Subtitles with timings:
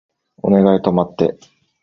[0.41, 1.37] お願い止まって